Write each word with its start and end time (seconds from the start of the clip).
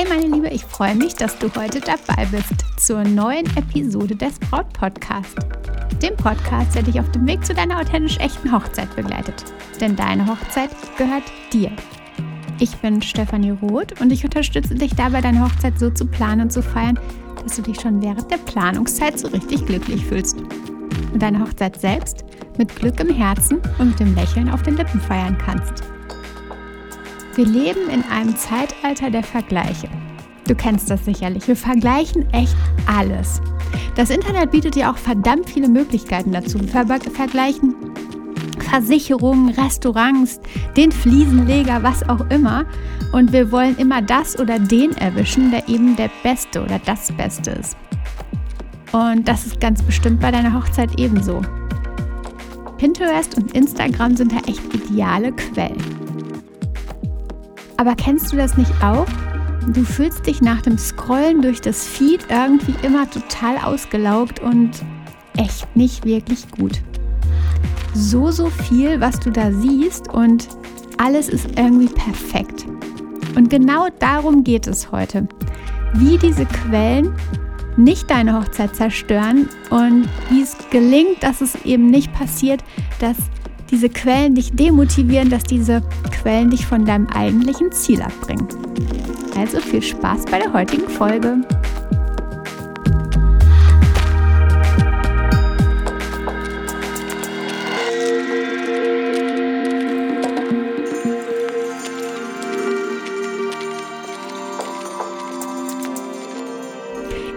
Hey 0.00 0.08
meine 0.08 0.34
Liebe, 0.34 0.48
ich 0.48 0.64
freue 0.64 0.94
mich, 0.94 1.14
dass 1.14 1.38
du 1.38 1.54
heute 1.54 1.78
dabei 1.78 2.24
bist 2.30 2.54
zur 2.78 3.04
neuen 3.04 3.44
Episode 3.54 4.16
des 4.16 4.38
Braut 4.38 4.72
Podcast. 4.72 5.36
Dem 6.00 6.16
Podcast, 6.16 6.74
der 6.74 6.84
dich 6.84 6.98
auf 6.98 7.10
dem 7.10 7.26
Weg 7.26 7.44
zu 7.44 7.52
deiner 7.52 7.78
authentisch 7.78 8.16
echten 8.16 8.50
Hochzeit 8.50 8.96
begleitet. 8.96 9.44
Denn 9.78 9.96
deine 9.96 10.26
Hochzeit 10.26 10.70
gehört 10.96 11.24
dir. 11.52 11.70
Ich 12.60 12.74
bin 12.78 13.02
Stefanie 13.02 13.50
Roth 13.50 14.00
und 14.00 14.10
ich 14.10 14.24
unterstütze 14.24 14.74
dich 14.74 14.94
dabei, 14.94 15.20
deine 15.20 15.44
Hochzeit 15.44 15.78
so 15.78 15.90
zu 15.90 16.06
planen 16.06 16.40
und 16.40 16.50
zu 16.50 16.62
feiern, 16.62 16.98
dass 17.42 17.56
du 17.56 17.60
dich 17.60 17.78
schon 17.78 18.00
während 18.00 18.30
der 18.30 18.38
Planungszeit 18.38 19.18
so 19.18 19.28
richtig 19.28 19.66
glücklich 19.66 20.06
fühlst. 20.06 20.40
Und 21.12 21.22
deine 21.22 21.40
Hochzeit 21.40 21.78
selbst 21.78 22.24
mit 22.56 22.74
Glück 22.74 22.98
im 23.00 23.14
Herzen 23.14 23.60
und 23.78 23.88
mit 23.88 24.00
dem 24.00 24.14
Lächeln 24.14 24.48
auf 24.48 24.62
den 24.62 24.78
Lippen 24.78 24.98
feiern 24.98 25.36
kannst. 25.36 25.89
Wir 27.34 27.46
leben 27.46 27.88
in 27.88 28.02
einem 28.10 28.36
Zeitalter 28.36 29.10
der 29.10 29.22
Vergleiche. 29.22 29.88
Du 30.46 30.54
kennst 30.54 30.90
das 30.90 31.04
sicherlich. 31.04 31.46
Wir 31.46 31.56
vergleichen 31.56 32.28
echt 32.32 32.56
alles. 32.86 33.40
Das 33.94 34.10
Internet 34.10 34.50
bietet 34.50 34.74
dir 34.74 34.90
auch 34.90 34.96
verdammt 34.96 35.48
viele 35.48 35.68
Möglichkeiten 35.68 36.32
dazu. 36.32 36.60
Wir 36.60 36.68
ver 36.68 36.86
vergleichen 37.12 37.74
Versicherungen, 38.70 39.50
Restaurants, 39.50 40.40
den 40.76 40.92
Fliesenleger, 40.92 41.82
was 41.82 42.08
auch 42.08 42.28
immer. 42.30 42.64
Und 43.12 43.32
wir 43.32 43.50
wollen 43.50 43.76
immer 43.78 44.02
das 44.02 44.38
oder 44.38 44.58
den 44.58 44.92
erwischen, 44.92 45.50
der 45.50 45.68
eben 45.68 45.96
der 45.96 46.10
Beste 46.22 46.62
oder 46.62 46.80
das 46.84 47.12
Beste 47.12 47.52
ist. 47.52 47.76
Und 48.92 49.26
das 49.26 49.46
ist 49.46 49.60
ganz 49.60 49.82
bestimmt 49.82 50.20
bei 50.20 50.30
deiner 50.30 50.52
Hochzeit 50.52 50.98
ebenso. 50.98 51.42
Pinterest 52.78 53.36
und 53.36 53.52
Instagram 53.52 54.16
sind 54.16 54.32
da 54.32 54.38
echt 54.48 54.62
ideale 54.74 55.32
Quellen. 55.32 56.09
Aber 57.80 57.94
kennst 57.94 58.30
du 58.30 58.36
das 58.36 58.58
nicht 58.58 58.70
auch? 58.84 59.06
Du 59.68 59.84
fühlst 59.84 60.26
dich 60.26 60.42
nach 60.42 60.60
dem 60.60 60.76
Scrollen 60.76 61.40
durch 61.40 61.62
das 61.62 61.88
Feed 61.88 62.26
irgendwie 62.28 62.74
immer 62.86 63.08
total 63.08 63.56
ausgelaugt 63.56 64.38
und 64.38 64.72
echt 65.38 65.74
nicht 65.74 66.04
wirklich 66.04 66.46
gut. 66.50 66.82
So, 67.94 68.30
so 68.30 68.50
viel, 68.50 69.00
was 69.00 69.18
du 69.18 69.30
da 69.30 69.50
siehst 69.50 70.12
und 70.12 70.46
alles 70.98 71.30
ist 71.30 71.58
irgendwie 71.58 71.86
perfekt. 71.86 72.66
Und 73.34 73.48
genau 73.48 73.86
darum 73.98 74.44
geht 74.44 74.66
es 74.66 74.92
heute. 74.92 75.26
Wie 75.94 76.18
diese 76.18 76.44
Quellen 76.44 77.14
nicht 77.78 78.10
deine 78.10 78.38
Hochzeit 78.38 78.76
zerstören 78.76 79.48
und 79.70 80.06
wie 80.28 80.42
es 80.42 80.54
gelingt, 80.70 81.22
dass 81.22 81.40
es 81.40 81.54
eben 81.64 81.86
nicht 81.86 82.12
passiert, 82.12 82.62
dass 82.98 83.16
diese 83.70 83.88
Quellen 83.88 84.34
dich 84.34 84.52
demotivieren, 84.52 85.30
dass 85.30 85.44
diese 85.44 85.82
Quellen 86.10 86.50
dich 86.50 86.66
von 86.66 86.84
deinem 86.84 87.06
eigentlichen 87.08 87.70
Ziel 87.72 88.02
abbringen. 88.02 88.48
Also 89.36 89.60
viel 89.60 89.82
Spaß 89.82 90.24
bei 90.26 90.38
der 90.38 90.52
heutigen 90.52 90.88
Folge. 90.88 91.38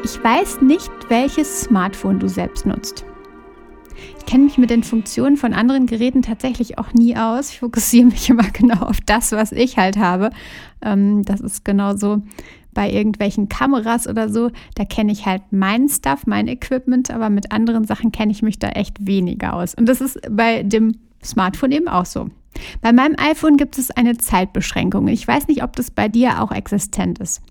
Ich 0.04 0.24
weiß 0.24 0.62
nicht, 0.62 0.92
welches 1.10 1.62
Smartphone 1.62 2.20
du 2.20 2.28
selbst 2.28 2.66
nutzt 2.66 3.06
kenne 4.26 4.46
mich 4.46 4.58
mit 4.58 4.70
den 4.70 4.84
Funktionen 4.84 5.38
von 5.38 5.54
anderen 5.54 5.86
Geräten 5.86 6.22
tatsächlich 6.22 6.78
auch 6.78 6.94
nie 6.94 7.16
aus. 7.16 7.52
Ich 7.52 7.60
fokussiere 7.60 8.06
mich 8.06 8.30
immer 8.30 8.50
genau 8.54 8.86
auf 8.86 9.00
das, 9.02 9.32
was 9.32 9.52
ich 9.52 9.78
halt 9.78 9.98
habe. 9.98 10.32
Ähm, 10.82 11.24
das 11.24 11.42
ist 11.42 11.66
genauso 11.66 12.22
bei 12.74 12.92
irgendwelchen 12.92 13.50
Kameras 13.50 14.08
oder 14.08 14.30
so. 14.30 14.52
Da 14.76 14.86
kenne 14.86 15.12
ich 15.12 15.26
halt 15.26 15.44
meinen 15.52 15.90
Stuff, 15.90 16.26
mein 16.26 16.48
Equipment, 16.48 17.12
aber 17.12 17.30
mit 17.30 17.52
anderen 17.52 17.86
Sachen 17.86 18.12
kenne 18.12 18.32
ich 18.32 18.42
mich 18.42 18.60
da 18.60 18.70
echt 18.70 19.06
weniger 19.06 19.54
aus. 19.54 19.76
Und 19.76 19.88
das 19.88 20.02
ist 20.02 20.20
bei 20.30 20.64
dem 20.64 20.98
Smartphone 21.24 21.72
eben 21.72 21.88
auch 21.88 22.06
so. 22.06 22.30
Bei 22.82 22.94
meinem 22.94 23.16
iPhone 23.18 23.58
gibt 23.58 23.78
es 23.78 23.92
eine 23.92 24.18
Zeitbeschränkung. 24.18 25.08
Ich 25.08 25.28
weiß 25.28 25.48
nicht, 25.48 25.64
ob 25.64 25.76
das 25.76 25.92
bei 25.92 26.08
dir 26.08 26.42
auch 26.42 26.52
existent 26.52 27.20
ist. 27.20 27.42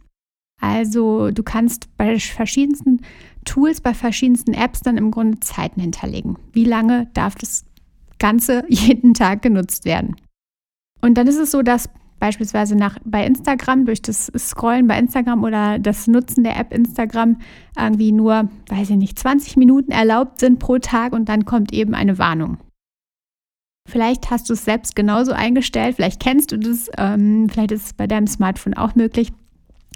Also 0.61 1.33
du 1.33 1.43
kannst 1.43 1.97
bei 1.97 2.19
verschiedensten 2.21 3.01
Tools, 3.45 3.81
bei 3.81 3.95
verschiedensten 3.95 4.55
Apps 4.55 4.81
dann 4.81 4.97
im 4.97 5.11
Grunde 5.11 5.41
Zeiten 5.41 5.81
hinterlegen. 5.81 6.37
Wie 6.53 6.65
lange 6.65 7.09
darf 7.15 7.35
das 7.35 7.65
Ganze 8.19 8.65
jeden 8.69 9.15
Tag 9.15 9.43
genutzt 9.43 9.85
werden? 9.85 10.17
Und 11.01 11.19
dann 11.19 11.27
ist 11.27 11.39
es 11.39 11.51
so, 11.51 11.63
dass 11.63 11.89
beispielsweise 12.23 12.77
nach, 12.77 12.99
bei 13.05 13.27
Instagram 13.27 13.85
durch 13.85 14.01
das 14.01 14.31
Scrollen 14.39 14.87
bei 14.87 14.97
Instagram 14.97 15.43
oder 15.43 15.81
das 15.81 16.07
Nutzen 16.07 16.45
der 16.45 16.57
App 16.57 16.73
Instagram 16.73 17.39
irgendwie 17.77 18.13
nur, 18.13 18.49
weiß 18.69 18.91
ich 18.91 18.97
nicht, 18.97 19.19
20 19.19 19.57
Minuten 19.57 19.91
erlaubt 19.91 20.39
sind 20.39 20.61
pro 20.61 20.79
Tag 20.79 21.15
und 21.15 21.29
dann 21.29 21.45
kommt 21.45 21.73
eben 21.73 21.97
eine 21.97 22.19
Warnung. 22.19 22.59
Vielleicht 23.89 24.31
hast 24.31 24.49
du 24.49 24.53
es 24.53 24.65
selbst 24.65 24.95
genauso 24.95 25.33
eingestellt, 25.33 25.97
vielleicht 25.97 26.23
kennst 26.23 26.53
du 26.53 26.59
das, 26.59 26.89
ähm, 26.97 27.49
vielleicht 27.49 27.73
ist 27.73 27.87
es 27.87 27.93
bei 27.93 28.07
deinem 28.07 28.29
Smartphone 28.29 28.75
auch 28.75 28.95
möglich. 28.95 29.33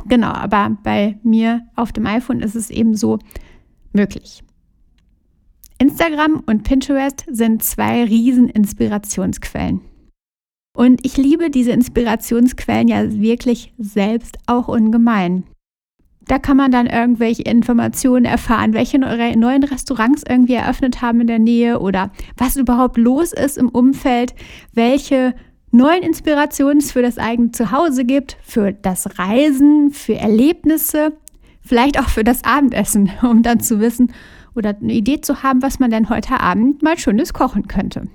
Genau, 0.06 0.28
aber 0.28 0.76
bei 0.82 1.18
mir 1.22 1.62
auf 1.74 1.92
dem 1.92 2.06
iPhone 2.06 2.40
ist 2.40 2.54
es 2.54 2.70
eben 2.70 2.94
so 2.94 3.18
möglich. 3.92 4.42
Instagram 5.78 6.42
und 6.46 6.62
Pinterest 6.62 7.24
sind 7.30 7.62
zwei 7.62 8.04
riesen 8.04 8.48
Inspirationsquellen. 8.48 9.80
Und 10.74 11.04
ich 11.04 11.16
liebe 11.16 11.50
diese 11.50 11.72
Inspirationsquellen 11.72 12.88
ja 12.88 13.12
wirklich 13.12 13.72
selbst 13.78 14.38
auch 14.46 14.68
ungemein. 14.68 15.44
Da 16.28 16.38
kann 16.38 16.56
man 16.56 16.72
dann 16.72 16.86
irgendwelche 16.86 17.42
Informationen 17.42 18.24
erfahren, 18.24 18.74
welche 18.74 18.98
neuen 18.98 19.64
Restaurants 19.64 20.22
irgendwie 20.28 20.54
eröffnet 20.54 21.00
haben 21.00 21.20
in 21.20 21.28
der 21.28 21.38
Nähe 21.38 21.78
oder 21.78 22.10
was 22.36 22.56
überhaupt 22.56 22.98
los 22.98 23.32
ist 23.32 23.56
im 23.56 23.68
Umfeld, 23.68 24.34
welche 24.72 25.34
neuen 25.70 26.02
Inspirationen 26.02 26.80
für 26.80 27.02
das 27.02 27.18
eigene 27.18 27.52
Zuhause 27.52 28.04
gibt, 28.04 28.36
für 28.42 28.72
das 28.72 29.18
Reisen, 29.18 29.90
für 29.90 30.14
Erlebnisse, 30.14 31.12
vielleicht 31.62 31.98
auch 31.98 32.08
für 32.08 32.24
das 32.24 32.44
Abendessen, 32.44 33.10
um 33.22 33.42
dann 33.42 33.60
zu 33.60 33.80
wissen 33.80 34.12
oder 34.54 34.70
eine 34.70 34.92
Idee 34.92 35.20
zu 35.20 35.42
haben, 35.42 35.62
was 35.62 35.78
man 35.78 35.90
denn 35.90 36.08
heute 36.08 36.40
Abend 36.40 36.82
mal 36.82 36.98
schönes 36.98 37.32
kochen 37.32 37.68
könnte. 37.68 38.00
Und 38.00 38.10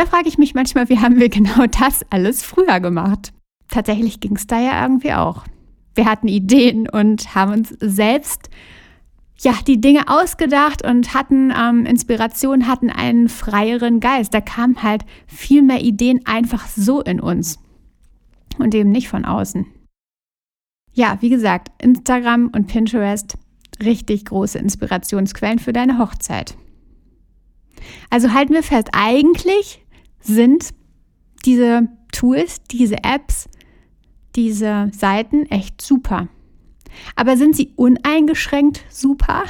da 0.00 0.06
frage 0.06 0.28
ich 0.28 0.38
mich 0.38 0.54
manchmal, 0.54 0.88
wie 0.88 0.98
haben 0.98 1.18
wir 1.18 1.28
genau 1.30 1.66
das 1.66 2.04
alles 2.10 2.42
früher 2.42 2.80
gemacht? 2.80 3.32
Tatsächlich 3.68 4.20
ging 4.20 4.36
es 4.36 4.46
da 4.46 4.60
ja 4.60 4.82
irgendwie 4.82 5.12
auch. 5.14 5.44
Wir 5.94 6.06
hatten 6.06 6.28
Ideen 6.28 6.88
und 6.88 7.34
haben 7.34 7.52
uns 7.52 7.74
selbst 7.80 8.50
ja, 9.42 9.54
die 9.66 9.80
Dinge 9.80 10.08
ausgedacht 10.08 10.84
und 10.84 11.14
hatten 11.14 11.50
ähm, 11.50 11.86
Inspiration, 11.86 12.66
hatten 12.66 12.90
einen 12.90 13.28
freieren 13.30 13.98
Geist. 13.98 14.34
Da 14.34 14.42
kamen 14.42 14.82
halt 14.82 15.04
viel 15.26 15.62
mehr 15.62 15.80
Ideen 15.80 16.20
einfach 16.26 16.68
so 16.68 17.00
in 17.00 17.20
uns 17.20 17.58
und 18.58 18.74
eben 18.74 18.90
nicht 18.90 19.08
von 19.08 19.24
außen. 19.24 19.66
Ja, 20.92 21.16
wie 21.20 21.30
gesagt, 21.30 21.70
Instagram 21.82 22.50
und 22.54 22.66
Pinterest 22.66 23.38
richtig 23.82 24.26
große 24.26 24.58
Inspirationsquellen 24.58 25.58
für 25.58 25.72
deine 25.72 25.98
Hochzeit. 25.98 26.54
Also 28.10 28.34
halten 28.34 28.52
wir 28.52 28.62
fest, 28.62 28.90
eigentlich 28.92 29.82
sind 30.20 30.70
diese 31.46 31.88
Tools, 32.12 32.62
diese 32.70 32.96
Apps, 33.04 33.48
diese 34.36 34.90
Seiten 34.92 35.46
echt 35.46 35.80
super. 35.80 36.28
Aber 37.16 37.36
sind 37.36 37.56
sie 37.56 37.72
uneingeschränkt 37.76 38.84
super? 38.88 39.44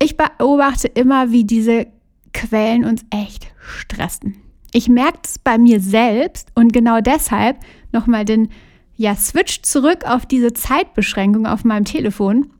Ich 0.00 0.16
beobachte 0.16 0.88
immer, 0.88 1.30
wie 1.30 1.44
diese 1.44 1.86
Quellen 2.32 2.84
uns 2.84 3.04
echt 3.10 3.48
stressen. 3.58 4.36
Ich 4.72 4.88
merke 4.88 5.20
es 5.24 5.38
bei 5.38 5.58
mir 5.58 5.80
selbst 5.80 6.50
und 6.54 6.72
genau 6.72 7.00
deshalb 7.00 7.58
nochmal 7.92 8.24
den 8.24 8.48
ja, 8.96 9.14
Switch 9.14 9.62
zurück 9.62 10.04
auf 10.04 10.26
diese 10.26 10.52
Zeitbeschränkung 10.52 11.46
auf 11.46 11.64
meinem 11.64 11.84
Telefon, 11.84 12.50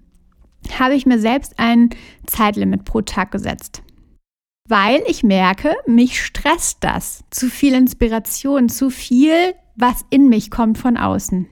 habe 0.79 0.94
ich 0.94 1.06
mir 1.06 1.19
selbst 1.19 1.59
ein 1.59 1.91
Zeitlimit 2.26 2.85
pro 2.85 3.03
Tag 3.03 3.32
gesetzt. 3.32 3.82
Weil 4.69 5.03
ich 5.09 5.23
merke, 5.23 5.75
mich 5.87 6.23
stresst 6.23 6.79
das. 6.81 7.25
Zu 7.31 7.49
viel 7.49 7.75
Inspiration, 7.75 8.69
zu 8.69 8.91
viel, 8.91 9.55
was 9.76 10.05
in 10.11 10.29
mich 10.29 10.50
kommt 10.50 10.79
von 10.79 10.97
außen. 10.97 11.49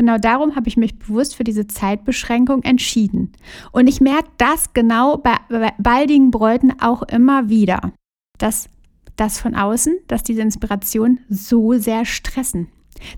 Genau 0.00 0.16
darum 0.16 0.56
habe 0.56 0.66
ich 0.66 0.78
mich 0.78 0.98
bewusst 0.98 1.36
für 1.36 1.44
diese 1.44 1.66
Zeitbeschränkung 1.66 2.62
entschieden. 2.62 3.32
Und 3.70 3.86
ich 3.86 4.00
merke 4.00 4.30
das 4.38 4.72
genau 4.72 5.18
bei, 5.18 5.36
baldigen 5.76 6.30
Bräuten 6.30 6.72
auch 6.80 7.02
immer 7.02 7.50
wieder, 7.50 7.92
dass 8.38 8.70
das 9.16 9.38
von 9.38 9.54
außen, 9.54 9.98
dass 10.08 10.22
diese 10.22 10.40
Inspiration 10.40 11.20
so 11.28 11.74
sehr 11.74 12.06
stressen. 12.06 12.68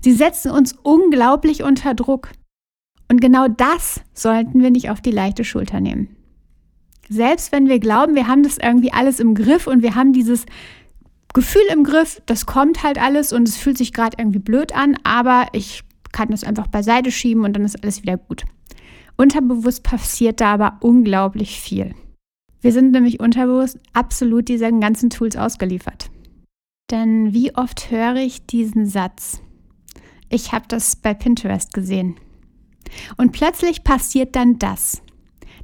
Sie 0.01 0.11
setzen 0.11 0.51
uns 0.51 0.75
unglaublich 0.83 1.63
unter 1.63 1.93
Druck. 1.93 2.31
Und 3.09 3.21
genau 3.21 3.47
das 3.47 4.01
sollten 4.13 4.61
wir 4.61 4.69
nicht 4.69 4.89
auf 4.89 4.99
die 4.99 5.11
leichte 5.11 5.45
Schulter 5.45 5.79
nehmen. 5.79 6.17
Selbst 7.07 7.53
wenn 7.53 7.69
wir 7.69 7.79
glauben, 7.79 8.13
wir 8.13 8.27
haben 8.27 8.43
das 8.43 8.57
irgendwie 8.57 8.91
alles 8.91 9.21
im 9.21 9.35
Griff 9.35 9.67
und 9.67 9.83
wir 9.83 9.95
haben 9.95 10.11
dieses 10.11 10.45
Gefühl 11.33 11.63
im 11.71 11.85
Griff, 11.85 12.21
das 12.25 12.45
kommt 12.45 12.83
halt 12.83 13.01
alles 13.01 13.31
und 13.31 13.47
es 13.47 13.55
fühlt 13.55 13.77
sich 13.77 13.93
gerade 13.93 14.17
irgendwie 14.19 14.39
blöd 14.39 14.75
an, 14.75 14.97
aber 15.05 15.47
ich 15.53 15.85
kann 16.13 16.29
das 16.29 16.45
einfach 16.45 16.67
beiseite 16.67 17.11
schieben 17.11 17.43
und 17.43 17.53
dann 17.53 17.65
ist 17.65 17.83
alles 17.83 18.01
wieder 18.01 18.17
gut. 18.17 18.45
Unterbewusst 19.17 19.83
passiert 19.83 20.39
da 20.39 20.53
aber 20.53 20.77
unglaublich 20.79 21.59
viel. 21.59 21.93
Wir 22.61 22.71
sind 22.71 22.91
nämlich 22.91 23.19
unterbewusst 23.19 23.77
absolut 23.91 24.47
diesen 24.47 24.79
ganzen 24.79 25.09
Tools 25.09 25.35
ausgeliefert. 25.35 26.09
Denn 26.89 27.33
wie 27.33 27.53
oft 27.55 27.91
höre 27.91 28.15
ich 28.15 28.45
diesen 28.45 28.85
Satz? 28.85 29.41
Ich 30.29 30.53
habe 30.53 30.65
das 30.67 30.95
bei 30.95 31.13
Pinterest 31.13 31.73
gesehen. 31.73 32.15
Und 33.17 33.31
plötzlich 33.31 33.83
passiert 33.83 34.35
dann 34.35 34.59
das. 34.59 35.01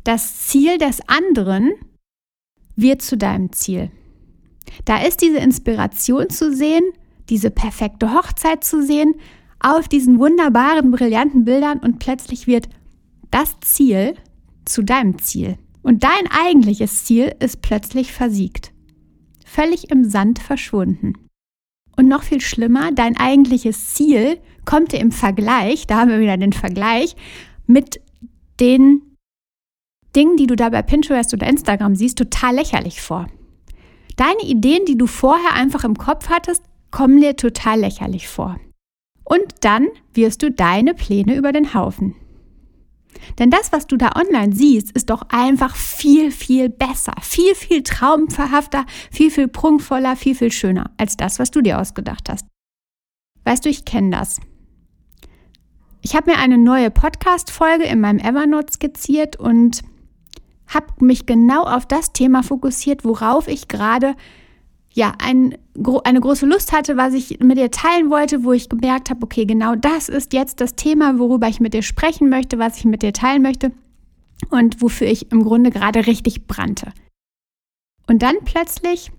Das 0.03 0.47
Ziel 0.47 0.77
des 0.77 1.01
anderen 1.07 1.71
wird 2.75 3.01
zu 3.01 3.17
deinem 3.17 3.51
Ziel. 3.51 3.91
Da 4.85 5.01
ist 5.01 5.21
diese 5.21 5.37
Inspiration 5.37 6.29
zu 6.29 6.53
sehen, 6.53 6.83
diese 7.29 7.51
perfekte 7.51 8.13
Hochzeit 8.13 8.63
zu 8.63 8.83
sehen, 8.83 9.15
auf 9.59 9.87
diesen 9.87 10.19
wunderbaren, 10.19 10.91
brillanten 10.91 11.45
Bildern 11.45 11.79
und 11.79 11.99
plötzlich 11.99 12.47
wird 12.47 12.69
das 13.31 13.59
Ziel 13.61 14.15
zu 14.65 14.83
deinem 14.83 15.19
Ziel. 15.19 15.57
Und 15.81 16.03
dein 16.03 16.29
eigentliches 16.29 17.05
Ziel 17.05 17.33
ist 17.39 17.61
plötzlich 17.61 18.11
versiegt. 18.11 18.71
Völlig 19.45 19.89
im 19.89 20.09
Sand 20.09 20.39
verschwunden. 20.39 21.13
Und 21.95 22.07
noch 22.07 22.23
viel 22.23 22.41
schlimmer, 22.41 22.91
dein 22.91 23.17
eigentliches 23.17 23.93
Ziel 23.93 24.39
kommt 24.65 24.93
dir 24.93 24.99
im 24.99 25.11
Vergleich, 25.11 25.87
da 25.87 25.97
haben 25.97 26.11
wir 26.11 26.19
wieder 26.19 26.37
den 26.37 26.53
Vergleich, 26.53 27.15
mit 27.65 27.99
den 28.59 29.01
Dingen, 30.15 30.37
die 30.37 30.47
du 30.47 30.55
da 30.55 30.69
bei 30.69 30.81
Pinterest 30.81 31.33
oder 31.33 31.47
Instagram 31.47 31.95
siehst, 31.95 32.17
total 32.17 32.55
lächerlich 32.55 33.01
vor. 33.01 33.27
Deine 34.15 34.43
Ideen, 34.43 34.85
die 34.85 34.97
du 34.97 35.07
vorher 35.07 35.53
einfach 35.53 35.83
im 35.83 35.97
Kopf 35.97 36.29
hattest, 36.29 36.63
kommen 36.91 37.21
dir 37.21 37.35
total 37.35 37.79
lächerlich 37.79 38.27
vor. 38.27 38.59
Und 39.29 39.43
dann 39.61 39.87
wirst 40.13 40.41
du 40.41 40.51
deine 40.51 40.95
Pläne 40.95 41.35
über 41.35 41.53
den 41.53 41.75
Haufen. 41.75 42.15
Denn 43.37 43.51
das, 43.51 43.71
was 43.71 43.85
du 43.85 43.95
da 43.95 44.11
online 44.15 44.55
siehst, 44.55 44.91
ist 44.91 45.11
doch 45.11 45.23
einfach 45.29 45.75
viel, 45.75 46.31
viel 46.31 46.69
besser, 46.69 47.13
viel, 47.21 47.53
viel 47.53 47.83
traumverhafter, 47.83 48.85
viel, 49.11 49.29
viel 49.29 49.47
prunkvoller, 49.47 50.15
viel, 50.15 50.33
viel 50.33 50.51
schöner 50.51 50.91
als 50.97 51.15
das, 51.15 51.37
was 51.37 51.51
du 51.51 51.61
dir 51.61 51.79
ausgedacht 51.79 52.27
hast. 52.27 52.47
Weißt 53.43 53.65
du, 53.65 53.69
ich 53.69 53.85
kenne 53.85 54.17
das. 54.17 54.39
Ich 56.01 56.15
habe 56.15 56.31
mir 56.31 56.37
eine 56.37 56.57
neue 56.57 56.89
Podcast-Folge 56.89 57.83
in 57.83 58.01
meinem 58.01 58.19
Evernote 58.19 58.73
skizziert 58.73 59.35
und 59.35 59.81
habe 60.67 60.87
mich 61.05 61.27
genau 61.27 61.63
auf 61.63 61.85
das 61.85 62.13
Thema 62.13 62.41
fokussiert, 62.41 63.05
worauf 63.05 63.47
ich 63.47 63.67
gerade 63.67 64.15
ja, 64.93 65.13
ein, 65.19 65.57
eine 66.03 66.19
große 66.19 66.45
Lust 66.45 66.71
hatte, 66.71 66.97
was 66.97 67.13
ich 67.13 67.39
mit 67.39 67.57
dir 67.57 67.71
teilen 67.71 68.09
wollte, 68.09 68.43
wo 68.43 68.53
ich 68.53 68.69
gemerkt 68.69 69.09
habe, 69.09 69.23
okay, 69.23 69.45
genau 69.45 69.75
das 69.75 70.09
ist 70.09 70.33
jetzt 70.33 70.61
das 70.61 70.75
Thema, 70.75 71.19
worüber 71.19 71.47
ich 71.47 71.59
mit 71.59 71.73
dir 71.73 71.83
sprechen 71.83 72.29
möchte, 72.29 72.57
was 72.57 72.77
ich 72.77 72.85
mit 72.85 73.03
dir 73.03 73.13
teilen 73.13 73.41
möchte 73.41 73.71
und 74.49 74.81
wofür 74.81 75.07
ich 75.07 75.31
im 75.31 75.43
Grunde 75.43 75.69
gerade 75.69 76.07
richtig 76.07 76.47
brannte. 76.47 76.91
Und 78.07 78.23
dann 78.23 78.37
plötzlich 78.43 79.11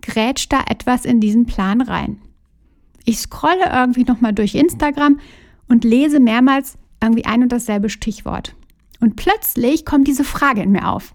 grätscht 0.00 0.52
da 0.52 0.64
etwas 0.66 1.04
in 1.04 1.20
diesen 1.20 1.44
Plan 1.46 1.80
rein. 1.82 2.22
Ich 3.04 3.18
scrolle 3.18 3.70
irgendwie 3.72 4.04
nochmal 4.04 4.32
durch 4.32 4.54
Instagram 4.54 5.20
und 5.68 5.84
lese 5.84 6.20
mehrmals 6.20 6.78
irgendwie 7.02 7.26
ein 7.26 7.42
und 7.42 7.52
dasselbe 7.52 7.90
Stichwort. 7.90 8.54
Und 9.00 9.16
plötzlich 9.16 9.84
kommt 9.84 10.08
diese 10.08 10.24
Frage 10.24 10.62
in 10.62 10.72
mir 10.72 10.88
auf. 10.88 11.14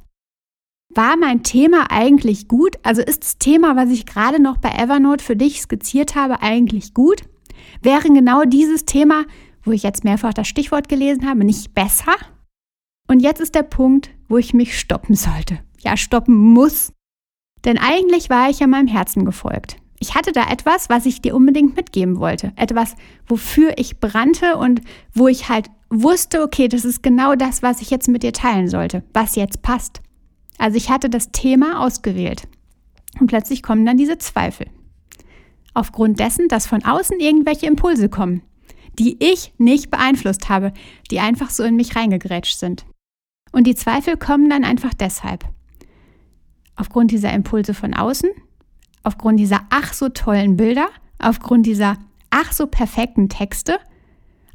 War 0.96 1.18
mein 1.18 1.44
Thema 1.44 1.92
eigentlich 1.92 2.48
gut? 2.48 2.78
Also 2.82 3.02
ist 3.02 3.24
das 3.24 3.38
Thema, 3.38 3.76
was 3.76 3.90
ich 3.90 4.06
gerade 4.06 4.42
noch 4.42 4.58
bei 4.58 4.70
Evernote 4.70 5.22
für 5.22 5.36
dich 5.36 5.62
skizziert 5.62 6.16
habe, 6.16 6.42
eigentlich 6.42 6.94
gut? 6.94 7.24
Wäre 7.82 8.08
genau 8.08 8.46
dieses 8.46 8.86
Thema, 8.86 9.26
wo 9.64 9.72
ich 9.72 9.84
jetzt 9.84 10.06
mehrfach 10.06 10.34
das 10.34 10.48
Stichwort 10.48 10.88
gelesen 10.88 11.28
habe, 11.28 11.44
nicht 11.44 11.74
besser? 11.74 12.14
Und 13.10 13.20
jetzt 13.20 13.42
ist 13.42 13.56
der 13.56 13.64
Punkt, 13.64 14.10
wo 14.30 14.38
ich 14.38 14.54
mich 14.54 14.80
stoppen 14.80 15.16
sollte. 15.16 15.60
Ja, 15.82 15.98
stoppen 15.98 16.34
muss. 16.34 16.94
Denn 17.66 17.78
eigentlich 17.78 18.30
war 18.30 18.50
ich 18.50 18.60
ja 18.60 18.68
meinem 18.68 18.88
Herzen 18.88 19.26
gefolgt. 19.26 19.76
Ich 20.00 20.16
hatte 20.16 20.32
da 20.32 20.50
etwas, 20.50 20.88
was 20.88 21.06
ich 21.06 21.22
dir 21.22 21.36
unbedingt 21.36 21.76
mitgeben 21.76 22.20
wollte. 22.20 22.54
Etwas, 22.56 22.96
wofür 23.28 23.74
ich 23.78 24.00
brannte 24.00 24.56
und 24.56 24.80
wo 25.14 25.28
ich 25.28 25.50
halt 25.50 25.70
wusste, 25.90 26.42
okay, 26.42 26.70
das 26.70 26.86
ist 26.86 27.04
genau 27.04 27.36
das, 27.36 27.64
was 27.64 27.82
ich 27.82 27.90
jetzt 27.90 28.08
mit 28.08 28.24
dir 28.24 28.32
teilen 28.32 28.70
sollte, 28.70 29.04
was 29.14 29.36
jetzt 29.36 29.62
passt. 29.62 30.02
Also 30.58 30.78
ich 30.78 30.90
hatte 30.90 31.10
das 31.10 31.32
Thema 31.32 31.82
ausgewählt. 31.84 32.48
Und 33.20 33.28
plötzlich 33.28 33.64
kommen 33.64 33.86
dann 33.86 33.98
diese 33.98 34.18
Zweifel. 34.18 34.68
Aufgrund 35.74 36.20
dessen, 36.20 36.48
dass 36.48 36.68
von 36.68 36.84
außen 36.84 37.20
irgendwelche 37.20 37.66
Impulse 37.66 38.10
kommen, 38.10 38.42
die 38.98 39.18
ich 39.24 39.54
nicht 39.58 39.92
beeinflusst 39.92 40.50
habe, 40.50 40.74
die 41.12 41.20
einfach 41.20 41.50
so 41.50 41.64
in 41.64 41.76
mich 41.76 41.96
reingegrätscht 41.96 42.58
sind. 42.58 42.86
Und 43.52 43.68
die 43.68 43.76
Zweifel 43.76 44.18
kommen 44.18 44.50
dann 44.50 44.64
einfach 44.64 44.94
deshalb. 44.94 45.46
Aufgrund 46.76 47.12
dieser 47.12 47.32
Impulse 47.34 47.74
von 47.74 47.94
außen, 47.94 48.30
aufgrund 49.04 49.40
dieser 49.40 49.62
ach 49.70 49.94
so 49.94 50.10
tollen 50.10 50.58
Bilder, 50.58 50.88
aufgrund 51.20 51.66
dieser 51.66 51.98
ach 52.30 52.52
so 52.52 52.68
perfekten 52.68 53.30
Texte. 53.30 53.80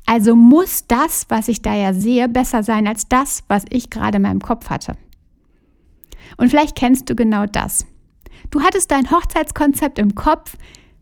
Also 0.06 0.35
muss 0.37 0.87
das, 0.87 1.26
was 1.29 1.49
ich 1.49 1.62
da 1.62 1.75
ja 1.75 1.94
sehe, 1.94 2.29
besser 2.29 2.62
sein 2.62 2.87
als 2.87 3.08
das, 3.08 3.44
was 3.49 3.64
ich 3.70 3.91
gerade 3.91 4.17
in 4.17 4.23
meinem 4.23 4.41
Kopf 4.41 4.69
hatte. 4.69 4.97
Und 6.37 6.49
vielleicht 6.49 6.77
kennst 6.77 7.09
du 7.11 7.15
genau 7.15 7.47
das. 7.47 7.87
Du 8.50 8.62
hattest 8.62 8.91
dein 8.91 9.11
Hochzeitskonzept 9.11 9.99
im 9.99 10.15
Kopf, 10.15 10.56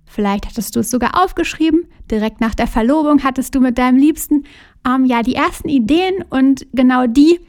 vielleicht 0.06 0.46
hattest 0.46 0.75
du 0.76 0.80
es 0.80 0.90
sogar 0.90 1.22
aufgeschrieben, 1.22 1.86
direkt 2.10 2.40
nach 2.40 2.54
der 2.54 2.66
Verlobung 2.66 3.22
hattest 3.22 3.54
du 3.54 3.60
mit 3.60 3.78
deinem 3.78 3.98
Liebsten 3.98 4.44
ähm, 4.86 5.04
ja 5.04 5.22
die 5.22 5.34
ersten 5.34 5.69
Ideen 5.69 6.25
und 6.30 6.66
genau 6.72 7.06
die 7.06 7.40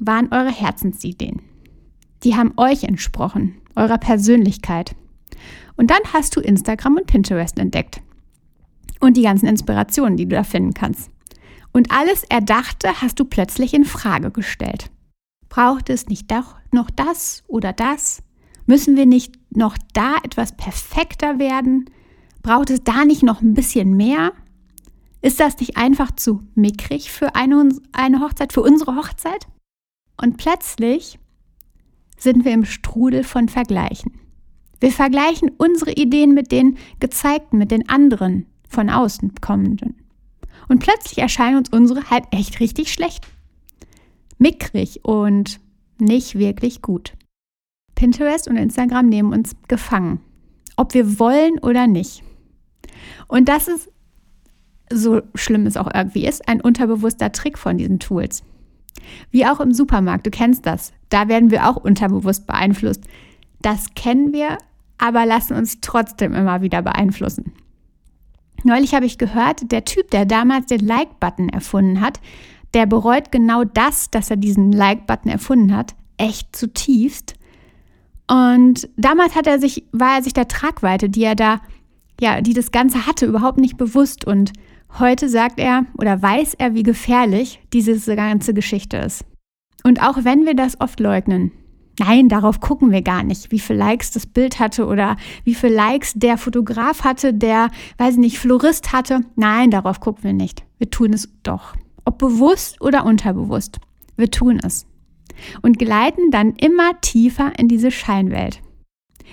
waren 0.00 0.32
eure 0.32 0.50
Herzensideen. 0.50 1.42
Die 2.22 2.36
haben 2.36 2.54
euch 2.56 2.84
entsprochen, 2.84 3.56
eurer 3.76 3.98
Persönlichkeit. 3.98 4.94
Und 5.76 5.90
dann 5.90 6.00
hast 6.12 6.36
du 6.36 6.40
Instagram 6.40 6.96
und 6.96 7.06
Pinterest 7.06 7.58
entdeckt. 7.58 8.00
Und 9.00 9.16
die 9.16 9.22
ganzen 9.22 9.46
Inspirationen, 9.46 10.16
die 10.16 10.26
du 10.26 10.36
da 10.36 10.44
finden 10.44 10.72
kannst. 10.72 11.10
Und 11.72 11.90
alles 11.90 12.24
Erdachte 12.24 13.02
hast 13.02 13.18
du 13.18 13.24
plötzlich 13.24 13.74
in 13.74 13.84
Frage 13.84 14.30
gestellt. 14.30 14.90
Braucht 15.48 15.90
es 15.90 16.06
nicht 16.06 16.30
doch 16.30 16.56
noch 16.74 16.90
das 16.90 17.42
oder 17.46 17.72
das? 17.72 18.22
Müssen 18.66 18.96
wir 18.96 19.06
nicht 19.06 19.34
noch 19.50 19.76
da 19.92 20.16
etwas 20.22 20.56
perfekter 20.56 21.38
werden? 21.38 21.90
Braucht 22.42 22.70
es 22.70 22.84
da 22.84 23.04
nicht 23.04 23.22
noch 23.22 23.40
ein 23.40 23.54
bisschen 23.54 23.96
mehr? 23.96 24.32
Ist 25.22 25.40
das 25.40 25.58
nicht 25.58 25.76
einfach 25.76 26.10
zu 26.12 26.42
mickrig 26.54 27.10
für 27.10 27.34
eine, 27.34 27.70
eine 27.92 28.20
Hochzeit, 28.20 28.52
für 28.52 28.60
unsere 28.60 28.96
Hochzeit? 28.96 29.46
Und 30.20 30.36
plötzlich 30.36 31.18
sind 32.18 32.44
wir 32.44 32.52
im 32.52 32.64
Strudel 32.64 33.24
von 33.24 33.48
Vergleichen. 33.48 34.20
Wir 34.80 34.92
vergleichen 34.92 35.50
unsere 35.56 35.92
Ideen 35.92 36.34
mit 36.34 36.52
den 36.52 36.76
gezeigten, 37.00 37.56
mit 37.56 37.70
den 37.70 37.88
anderen 37.88 38.46
von 38.68 38.90
außen 38.90 39.34
kommenden. 39.40 39.96
Und 40.68 40.80
plötzlich 40.80 41.18
erscheinen 41.18 41.58
uns 41.58 41.70
unsere 41.70 42.10
halt 42.10 42.24
echt 42.30 42.60
richtig 42.60 42.92
schlecht 42.92 43.26
mickrig 44.38 45.04
und 45.04 45.60
nicht 45.98 46.38
wirklich 46.38 46.82
gut. 46.82 47.14
Pinterest 47.94 48.48
und 48.48 48.56
Instagram 48.56 49.08
nehmen 49.08 49.32
uns 49.32 49.54
gefangen, 49.68 50.20
ob 50.76 50.94
wir 50.94 51.18
wollen 51.18 51.58
oder 51.60 51.86
nicht. 51.86 52.22
Und 53.28 53.48
das 53.48 53.68
ist, 53.68 53.90
so 54.92 55.22
schlimm 55.34 55.66
es 55.66 55.76
auch 55.76 55.90
irgendwie 55.92 56.26
ist, 56.26 56.48
ein 56.48 56.60
unterbewusster 56.60 57.32
Trick 57.32 57.58
von 57.58 57.78
diesen 57.78 57.98
Tools. 57.98 58.42
Wie 59.30 59.46
auch 59.46 59.60
im 59.60 59.72
Supermarkt, 59.72 60.26
du 60.26 60.30
kennst 60.30 60.66
das. 60.66 60.92
Da 61.08 61.28
werden 61.28 61.50
wir 61.50 61.68
auch 61.68 61.76
unterbewusst 61.76 62.46
beeinflusst. 62.46 63.04
Das 63.60 63.94
kennen 63.94 64.32
wir, 64.32 64.58
aber 64.98 65.26
lassen 65.26 65.54
uns 65.54 65.80
trotzdem 65.80 66.34
immer 66.34 66.62
wieder 66.62 66.82
beeinflussen. 66.82 67.52
Neulich 68.62 68.94
habe 68.94 69.06
ich 69.06 69.18
gehört, 69.18 69.70
der 69.72 69.84
Typ, 69.84 70.10
der 70.10 70.24
damals 70.24 70.66
den 70.66 70.86
Like-Button 70.86 71.50
erfunden 71.50 72.00
hat, 72.00 72.20
der 72.74 72.86
bereut 72.86 73.30
genau 73.30 73.64
das, 73.64 74.10
dass 74.10 74.30
er 74.30 74.36
diesen 74.36 74.72
Like-Button 74.72 75.30
erfunden 75.30 75.74
hat, 75.74 75.94
echt 76.16 76.54
zutiefst. 76.54 77.34
Und 78.28 78.88
damals 78.96 79.34
hat 79.34 79.46
er 79.46 79.58
sich, 79.58 79.84
war 79.92 80.16
er 80.16 80.22
sich 80.22 80.32
der 80.32 80.48
Tragweite, 80.48 81.08
die 81.08 81.22
er 81.22 81.36
da, 81.36 81.60
ja, 82.20 82.40
die 82.40 82.54
das 82.54 82.72
Ganze 82.72 83.06
hatte, 83.06 83.26
überhaupt 83.26 83.58
nicht 83.58 83.76
bewusst. 83.76 84.24
Und 84.24 84.52
heute 84.98 85.28
sagt 85.28 85.58
er 85.58 85.86
oder 85.98 86.20
weiß 86.20 86.54
er, 86.54 86.74
wie 86.74 86.82
gefährlich 86.82 87.60
diese 87.72 88.16
ganze 88.16 88.54
Geschichte 88.54 88.96
ist. 88.96 89.24
Und 89.84 90.02
auch 90.02 90.24
wenn 90.24 90.46
wir 90.46 90.54
das 90.54 90.80
oft 90.80 90.98
leugnen, 90.98 91.52
nein, 92.00 92.28
darauf 92.28 92.60
gucken 92.60 92.90
wir 92.90 93.02
gar 93.02 93.22
nicht, 93.22 93.52
wie 93.52 93.58
viele 93.58 93.78
Likes 93.78 94.10
das 94.10 94.26
Bild 94.26 94.58
hatte 94.58 94.86
oder 94.86 95.16
wie 95.44 95.54
viele 95.54 95.74
Likes 95.74 96.14
der 96.14 96.38
Fotograf 96.38 97.04
hatte, 97.04 97.34
der, 97.34 97.68
weiß 97.98 98.14
ich 98.14 98.20
nicht, 98.20 98.38
Florist 98.38 98.92
hatte. 98.92 99.20
Nein, 99.36 99.70
darauf 99.70 100.00
gucken 100.00 100.24
wir 100.24 100.32
nicht. 100.32 100.64
Wir 100.78 100.90
tun 100.90 101.12
es 101.12 101.28
doch 101.42 101.74
ob 102.04 102.18
bewusst 102.18 102.80
oder 102.80 103.04
unterbewusst. 103.04 103.78
Wir 104.16 104.30
tun 104.30 104.60
es 104.62 104.86
und 105.62 105.78
gleiten 105.78 106.30
dann 106.30 106.54
immer 106.54 107.00
tiefer 107.00 107.52
in 107.58 107.68
diese 107.68 107.90
Scheinwelt. 107.90 108.60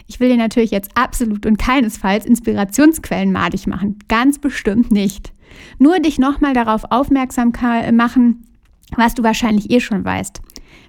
Ich 0.07 0.19
will 0.19 0.29
dir 0.29 0.37
natürlich 0.37 0.71
jetzt 0.71 0.91
absolut 0.95 1.45
und 1.45 1.57
keinesfalls 1.57 2.25
Inspirationsquellen 2.25 3.31
madig 3.31 3.67
machen. 3.67 3.99
Ganz 4.07 4.39
bestimmt 4.39 4.91
nicht. 4.91 5.33
Nur 5.77 5.99
dich 5.99 6.17
nochmal 6.17 6.53
darauf 6.53 6.83
aufmerksam 6.89 7.51
machen, 7.93 8.47
was 8.95 9.13
du 9.13 9.23
wahrscheinlich 9.23 9.69
eh 9.69 9.79
schon 9.79 10.03
weißt. 10.03 10.41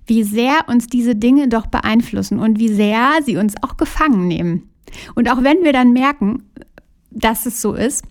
Wie 0.07 0.23
sehr 0.23 0.65
uns 0.69 0.87
diese 0.87 1.15
Dinge 1.15 1.49
doch 1.49 1.67
beeinflussen 1.67 2.39
und 2.39 2.59
wie 2.59 2.69
sehr 2.69 3.19
sie 3.25 3.37
uns 3.37 3.55
auch 3.63 3.77
gefangen 3.77 4.27
nehmen. 4.27 4.71
Und 5.15 5.31
auch 5.31 5.43
wenn 5.43 5.63
wir 5.63 5.73
dann 5.73 5.93
merken, 5.93 6.43
dass 7.11 7.47
es 7.47 7.61
so 7.61 7.75
ist, 7.75 8.05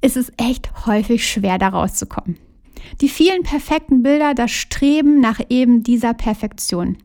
ist 0.00 0.16
es 0.16 0.32
echt 0.36 0.86
häufig 0.86 1.26
schwer, 1.26 1.58
da 1.58 1.68
rauszukommen. 1.68 2.36
Die 3.00 3.08
vielen 3.08 3.42
perfekten 3.42 4.02
Bilder, 4.02 4.34
das 4.34 4.50
Streben 4.50 5.20
nach 5.20 5.40
eben 5.48 5.82
dieser 5.82 6.14
Perfektion, 6.14 6.98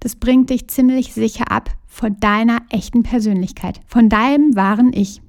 das 0.00 0.16
bringt 0.16 0.50
dich 0.50 0.68
ziemlich 0.68 1.14
sicher 1.14 1.50
ab 1.50 1.70
von 1.86 2.18
deiner 2.20 2.58
echten 2.70 3.02
Persönlichkeit, 3.02 3.80
von 3.86 4.08
deinem 4.08 4.54
wahren 4.56 4.92
Ich. 4.92 5.20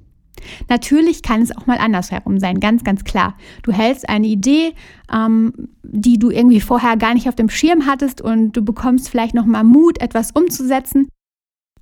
Natürlich 0.68 1.22
kann 1.22 1.42
es 1.42 1.56
auch 1.56 1.66
mal 1.66 1.78
andersherum 1.78 2.38
sein, 2.38 2.60
ganz, 2.60 2.84
ganz 2.84 3.04
klar. 3.04 3.36
Du 3.62 3.72
hältst 3.72 4.08
eine 4.08 4.26
Idee, 4.26 4.74
ähm, 5.12 5.52
die 5.82 6.18
du 6.18 6.30
irgendwie 6.30 6.60
vorher 6.60 6.96
gar 6.96 7.14
nicht 7.14 7.28
auf 7.28 7.34
dem 7.34 7.48
Schirm 7.48 7.86
hattest 7.86 8.20
und 8.20 8.52
du 8.52 8.62
bekommst 8.62 9.08
vielleicht 9.08 9.34
noch 9.34 9.46
mal 9.46 9.64
Mut, 9.64 10.00
etwas 10.00 10.32
umzusetzen. 10.32 11.08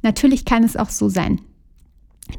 Natürlich 0.02 0.44
kann 0.44 0.64
es 0.64 0.76
auch 0.76 0.90
so 0.90 1.08
sein. 1.08 1.40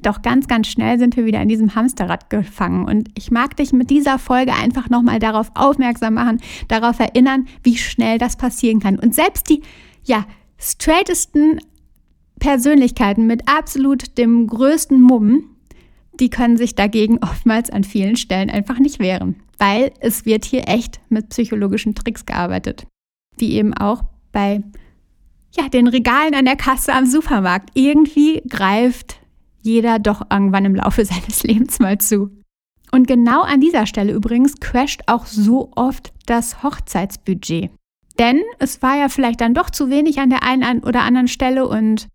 Doch 0.01 0.21
ganz, 0.21 0.47
ganz 0.47 0.67
schnell 0.67 0.97
sind 0.99 1.15
wir 1.15 1.25
wieder 1.25 1.41
in 1.41 1.47
diesem 1.47 1.75
Hamsterrad 1.75 2.29
gefangen. 2.29 2.85
Und 2.85 3.09
ich 3.15 3.31
mag 3.31 3.55
dich 3.57 3.71
mit 3.71 3.89
dieser 3.89 4.19
Folge 4.19 4.53
einfach 4.53 4.89
nochmal 4.89 5.19
darauf 5.19 5.51
aufmerksam 5.53 6.15
machen, 6.15 6.41
darauf 6.67 6.99
erinnern, 6.99 7.47
wie 7.63 7.77
schnell 7.77 8.17
das 8.17 8.35
passieren 8.35 8.79
kann. 8.79 8.99
Und 8.99 9.13
selbst 9.13 9.49
die, 9.49 9.61
ja, 10.03 10.25
straightesten 10.57 11.59
Persönlichkeiten 12.39 13.27
mit 13.27 13.47
absolut 13.47 14.17
dem 14.17 14.47
größten 14.47 14.99
Mumm, 14.99 15.55
die 16.19 16.29
können 16.29 16.57
sich 16.57 16.75
dagegen 16.75 17.19
oftmals 17.19 17.69
an 17.69 17.83
vielen 17.83 18.15
Stellen 18.15 18.49
einfach 18.49 18.79
nicht 18.79 18.99
wehren, 18.99 19.35
weil 19.57 19.91
es 19.99 20.25
wird 20.25 20.45
hier 20.45 20.67
echt 20.67 20.99
mit 21.09 21.29
psychologischen 21.29 21.95
Tricks 21.95 22.25
gearbeitet. 22.25 22.87
Wie 23.37 23.53
eben 23.53 23.73
auch 23.73 24.03
bei 24.31 24.61
ja, 25.57 25.69
den 25.69 25.87
Regalen 25.87 26.35
an 26.35 26.45
der 26.45 26.55
Kasse 26.55 26.93
am 26.93 27.05
Supermarkt. 27.05 27.69
Irgendwie 27.73 28.41
greift 28.47 29.17
jeder 29.65 29.99
doch 29.99 30.21
irgendwann 30.31 30.65
im 30.65 30.75
Laufe 30.75 31.05
seines 31.05 31.43
Lebens 31.43 31.79
mal 31.79 31.97
zu. 31.97 32.31
Und 32.91 33.07
genau 33.07 33.41
an 33.41 33.59
dieser 33.59 33.87
Stelle 33.87 34.13
übrigens 34.13 34.59
crasht 34.59 35.01
auch 35.07 35.25
so 35.25 35.71
oft 35.75 36.13
das 36.27 36.63
Hochzeitsbudget. 36.63 37.71
Denn 38.17 38.41
es 38.59 38.81
war 38.81 38.97
ja 38.97 39.09
vielleicht 39.09 39.41
dann 39.41 39.53
doch 39.53 39.69
zu 39.69 39.89
wenig 39.89 40.19
an 40.19 40.29
der 40.29 40.43
einen 40.43 40.83
oder 40.83 41.01
anderen 41.01 41.27
Stelle 41.27 41.67
und 41.67 42.07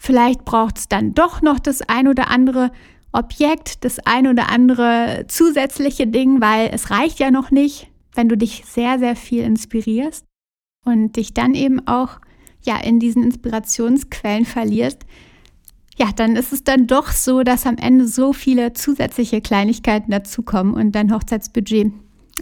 vielleicht 0.00 0.46
braucht 0.46 0.78
es 0.78 0.88
dann 0.88 1.12
doch 1.12 1.42
noch 1.42 1.58
das 1.58 1.82
ein 1.82 2.08
oder 2.08 2.30
andere 2.30 2.70
Objekt, 3.12 3.84
das 3.84 3.98
ein 3.98 4.26
oder 4.26 4.48
andere 4.48 5.26
zusätzliche 5.28 6.06
Ding, 6.06 6.40
weil 6.40 6.70
es 6.72 6.90
reicht 6.90 7.18
ja 7.18 7.30
noch 7.30 7.50
nicht, 7.50 7.88
wenn 8.14 8.28
du 8.28 8.36
dich 8.36 8.64
sehr, 8.64 8.98
sehr 8.98 9.16
viel 9.16 9.42
inspirierst 9.42 10.24
und 10.86 11.16
dich 11.16 11.34
dann 11.34 11.54
eben 11.54 11.86
auch 11.86 12.20
ja 12.62 12.78
in 12.78 12.98
diesen 12.98 13.22
Inspirationsquellen 13.22 14.46
verlierst, 14.46 15.04
ja, 15.98 16.10
dann 16.14 16.36
ist 16.36 16.52
es 16.52 16.62
dann 16.62 16.86
doch 16.86 17.10
so, 17.10 17.42
dass 17.42 17.66
am 17.66 17.76
Ende 17.76 18.06
so 18.06 18.32
viele 18.32 18.72
zusätzliche 18.72 19.40
Kleinigkeiten 19.40 20.12
dazukommen 20.12 20.74
und 20.74 20.92
dein 20.92 21.12
Hochzeitsbudget 21.12 21.92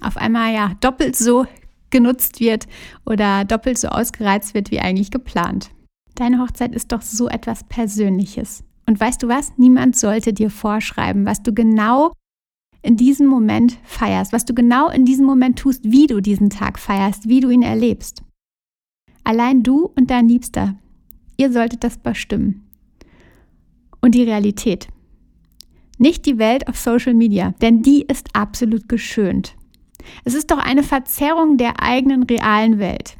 auf 0.03 0.19
einmal 0.19 0.53
ja 0.53 0.73
doppelt 0.81 1.17
so 1.17 1.47
genutzt 1.89 2.39
wird 2.41 2.67
oder 3.07 3.47
doppelt 3.47 3.79
so 3.79 3.89
ausgereizt 3.89 4.53
wird 4.53 4.71
wie 4.71 4.81
eigentlich 4.81 5.11
geplant. 5.11 5.71
Deine 6.15 6.41
Hochzeit 6.41 6.75
ist 6.75 6.93
doch 6.93 7.01
so 7.01 7.29
etwas 7.29 7.65
Persönliches. 7.65 8.63
Und 8.87 9.01
weißt 9.01 9.23
du 9.23 9.29
was? 9.29 9.53
Niemand 9.57 9.97
sollte 9.97 10.35
dir 10.35 10.51
vorschreiben, 10.51 11.25
was 11.25 11.43
du 11.43 11.55
genau 11.55 12.13
in 12.83 12.97
diesem 12.97 13.27
Moment 13.27 13.79
feierst, 13.85 14.33
was 14.33 14.45
du 14.45 14.55
genau 14.55 14.91
in 14.91 15.07
diesem 15.07 15.25
Moment 15.25 15.59
tust, 15.59 15.83
wie 15.85 16.07
du 16.07 16.21
diesen 16.21 16.51
Tag 16.51 16.79
feierst, 16.79 17.29
wie 17.29 17.41
du 17.41 17.49
ihn 17.49 17.63
erlebst. 17.63 18.23
Allein 19.25 19.63
du 19.63 19.91
und 19.97 20.11
dein 20.11 20.29
Liebster, 20.29 20.77
ihr 21.37 21.51
solltet 21.51 21.83
das 21.83 21.97
bestimmen 21.97 22.66
und 24.01 24.15
die 24.15 24.25
Realität. 24.25 24.89
Nicht 25.99 26.27
die 26.27 26.39
Welt 26.39 26.69
auf 26.69 26.79
Social 26.79 27.15
Media, 27.15 27.55
denn 27.63 27.83
die 27.83 28.03
ist 28.03 28.29
absolut 28.35 28.89
geschönt. 28.89 29.57
Es 30.25 30.35
ist 30.35 30.51
doch 30.51 30.59
eine 30.59 30.83
Verzerrung 30.83 31.57
der 31.57 31.83
eigenen 31.83 32.25
realen 32.25 32.79
Welt. 32.79 33.17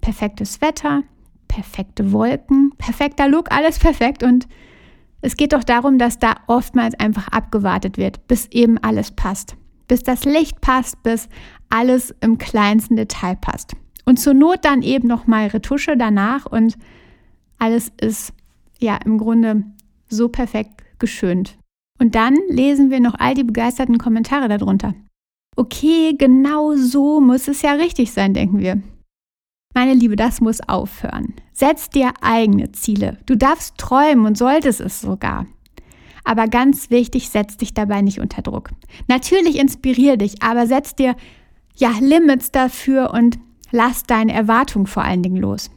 Perfektes 0.00 0.60
Wetter, 0.60 1.04
perfekte 1.48 2.12
Wolken, 2.12 2.72
perfekter 2.78 3.28
Look, 3.28 3.52
alles 3.52 3.78
perfekt 3.78 4.22
und 4.22 4.48
es 5.20 5.36
geht 5.36 5.52
doch 5.52 5.62
darum, 5.62 5.98
dass 5.98 6.18
da 6.18 6.34
oftmals 6.48 6.98
einfach 6.98 7.28
abgewartet 7.28 7.96
wird, 7.96 8.26
bis 8.26 8.46
eben 8.46 8.76
alles 8.78 9.12
passt. 9.12 9.56
Bis 9.86 10.02
das 10.02 10.24
Licht 10.24 10.60
passt, 10.60 11.00
bis 11.04 11.28
alles 11.70 12.12
im 12.20 12.38
kleinsten 12.38 12.96
Detail 12.96 13.36
passt. 13.36 13.74
Und 14.04 14.18
zur 14.18 14.34
Not 14.34 14.64
dann 14.64 14.82
eben 14.82 15.06
nochmal 15.06 15.46
Retusche 15.46 15.96
danach 15.96 16.46
und 16.46 16.76
alles 17.58 17.92
ist 18.00 18.32
ja 18.82 18.96
im 19.04 19.18
Grunde 19.18 19.64
so 20.08 20.28
perfekt 20.28 20.82
geschönt. 20.98 21.56
Und 21.98 22.14
dann 22.14 22.36
lesen 22.48 22.90
wir 22.90 23.00
noch 23.00 23.14
all 23.18 23.34
die 23.34 23.44
begeisterten 23.44 23.98
Kommentare 23.98 24.48
darunter. 24.48 24.94
Okay, 25.56 26.14
genau 26.18 26.74
so 26.76 27.20
muss 27.20 27.48
es 27.48 27.62
ja 27.62 27.72
richtig 27.72 28.12
sein, 28.12 28.34
denken 28.34 28.58
wir. 28.58 28.82
Meine 29.74 29.94
Liebe, 29.94 30.16
das 30.16 30.40
muss 30.40 30.60
aufhören. 30.68 31.34
Setz 31.52 31.88
dir 31.88 32.12
eigene 32.20 32.72
Ziele. 32.72 33.18
Du 33.26 33.36
darfst 33.36 33.78
träumen 33.78 34.26
und 34.26 34.36
solltest 34.36 34.80
es 34.80 35.00
sogar. 35.00 35.46
Aber 36.24 36.46
ganz 36.46 36.90
wichtig, 36.90 37.28
setz 37.30 37.56
dich 37.56 37.74
dabei 37.74 38.02
nicht 38.02 38.20
unter 38.20 38.42
Druck. 38.42 38.70
Natürlich 39.08 39.58
inspirier 39.58 40.16
dich, 40.16 40.42
aber 40.42 40.66
setz 40.66 40.94
dir 40.94 41.16
ja 41.76 41.92
Limits 42.00 42.52
dafür 42.52 43.12
und 43.12 43.38
lass 43.70 44.04
deine 44.04 44.32
Erwartungen 44.32 44.86
vor 44.86 45.02
allen 45.04 45.22
Dingen 45.22 45.38
los. 45.38 45.70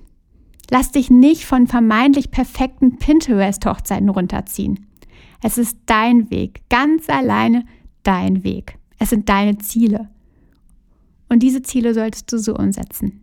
Lass 0.71 0.91
dich 0.91 1.09
nicht 1.09 1.45
von 1.45 1.67
vermeintlich 1.67 2.31
perfekten 2.31 2.97
Pinterest-Hochzeiten 2.97 4.09
runterziehen. 4.09 4.87
Es 5.43 5.57
ist 5.57 5.77
dein 5.85 6.31
Weg, 6.31 6.61
ganz 6.69 7.09
alleine 7.09 7.65
dein 8.03 8.43
Weg. 8.43 8.77
Es 8.97 9.09
sind 9.09 9.29
deine 9.29 9.57
Ziele. 9.57 10.09
Und 11.29 11.43
diese 11.43 11.61
Ziele 11.61 11.93
solltest 11.93 12.31
du 12.31 12.37
so 12.37 12.55
umsetzen. 12.55 13.21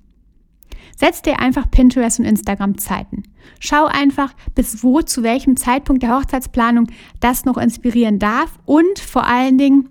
Setz 0.97 1.23
dir 1.23 1.41
einfach 1.41 1.71
Pinterest 1.71 2.21
und 2.21 2.27
Instagram 2.27 2.79
Zeiten. 2.79 3.23
Schau 3.59 3.87
einfach, 3.87 4.35
bis 4.55 4.83
wo, 4.83 5.01
zu 5.03 5.23
welchem 5.23 5.57
Zeitpunkt 5.57 6.03
der 6.03 6.17
Hochzeitsplanung 6.17 6.89
das 7.21 7.45
noch 7.45 7.57
inspirieren 7.57 8.19
darf 8.19 8.59
und 8.67 8.99
vor 8.99 9.27
allen 9.27 9.59
Dingen 9.59 9.89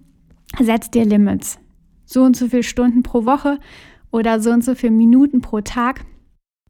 setz 0.59 0.91
dir 0.91 1.05
Limits. 1.05 1.59
So 2.05 2.23
und 2.23 2.35
so 2.35 2.47
viele 2.47 2.63
Stunden 2.63 3.03
pro 3.03 3.25
Woche 3.25 3.59
oder 4.11 4.39
so 4.39 4.51
und 4.51 4.63
so 4.63 4.75
viele 4.75 4.91
Minuten 4.91 5.41
pro 5.41 5.61
Tag 5.61 6.05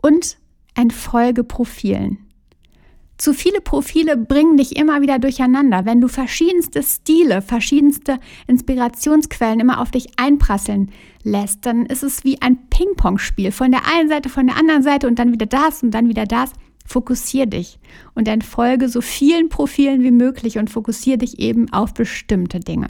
und 0.02 0.38
entfolge 0.76 1.44
Profilen. 1.44 2.32
Zu 3.22 3.36
viele 3.36 3.62
Profile 3.62 4.18
bringen 4.18 4.58
dich 4.58 4.76
immer 4.76 5.02
wieder 5.02 5.20
durcheinander. 5.20 5.86
Wenn 5.86 6.02
du 6.02 6.08
verschiedenste 6.08 6.82
Stile, 6.82 7.44
verschiedenste 7.44 8.20
Inspirationsquellen 8.48 9.60
immer 9.60 9.80
auf 9.80 9.92
dich 9.92 10.08
einprasseln 10.18 10.90
lässt, 11.22 11.68
dann 11.68 11.86
ist 11.86 12.02
es 12.02 12.24
wie 12.24 12.42
ein 12.42 12.58
Ping-Pong-Spiel. 12.72 13.52
Von 13.52 13.70
der 13.70 13.82
einen 13.88 14.10
Seite, 14.10 14.28
von 14.28 14.48
der 14.48 14.58
anderen 14.58 14.82
Seite 14.82 15.08
und 15.08 15.20
dann 15.20 15.32
wieder 15.32 15.46
das 15.46 15.84
und 15.84 15.92
dann 15.92 16.10
wieder 16.10 16.26
das. 16.26 16.52
Fokussier 16.88 17.46
dich 17.46 17.78
und 18.16 18.28
entfolge 18.28 18.90
so 18.90 19.02
vielen 19.02 19.50
Profilen 19.50 20.02
wie 20.02 20.10
möglich 20.10 20.58
und 20.58 20.72
fokussier 20.72 21.18
dich 21.18 21.38
eben 21.38 21.72
auf 21.72 21.94
bestimmte 21.94 22.60
Dinge. 22.60 22.88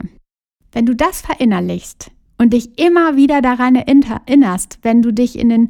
Wenn 0.72 0.86
du 0.86 0.96
das 0.96 1.20
verinnerlichst 1.20 2.10
und 2.38 2.54
dich 2.54 2.78
immer 2.78 3.16
wieder 3.16 3.42
daran 3.42 3.74
erinnerst, 3.74 4.78
wenn 4.80 5.02
du 5.02 5.12
dich 5.12 5.38
in 5.38 5.50
den 5.50 5.68